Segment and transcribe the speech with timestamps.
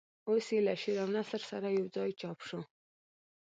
[0.29, 2.61] اوس یې له شعر او نثر سره یوځای چاپ شو.